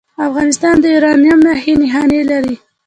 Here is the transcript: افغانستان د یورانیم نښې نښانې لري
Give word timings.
افغانستان 0.27 0.75
د 0.79 0.85
یورانیم 0.93 1.39
نښې 1.45 1.73
نښانې 1.81 2.21
لري 2.31 2.55